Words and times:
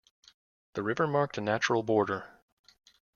The 0.73 0.81
river 0.81 1.05
marked 1.05 1.37
a 1.37 1.41
natural 1.41 1.83
border. 1.83 2.39